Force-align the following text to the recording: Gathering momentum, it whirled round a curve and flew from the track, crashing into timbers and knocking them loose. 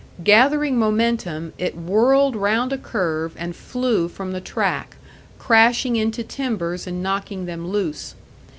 Gathering 0.23 0.79
momentum, 0.79 1.53
it 1.59 1.77
whirled 1.77 2.35
round 2.35 2.73
a 2.73 2.77
curve 2.79 3.33
and 3.37 3.55
flew 3.55 4.07
from 4.07 4.31
the 4.31 4.41
track, 4.41 4.95
crashing 5.37 5.95
into 5.95 6.23
timbers 6.23 6.87
and 6.87 7.03
knocking 7.03 7.45
them 7.45 7.67
loose. 7.69 8.15